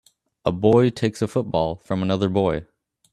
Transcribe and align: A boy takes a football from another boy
A 0.43 0.51
boy 0.51 0.89
takes 0.89 1.21
a 1.21 1.27
football 1.27 1.75
from 1.75 2.01
another 2.01 2.27
boy 2.27 2.65